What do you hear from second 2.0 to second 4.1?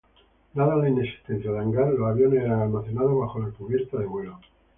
aviones eran almacenados bajo la cubierta de